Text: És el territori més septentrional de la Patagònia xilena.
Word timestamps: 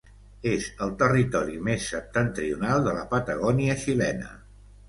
És 0.51 0.69
el 0.85 0.93
territori 1.01 1.59
més 1.69 1.91
septentrional 1.93 2.89
de 2.89 2.97
la 2.99 3.07
Patagònia 3.15 3.77
xilena. 3.87 4.35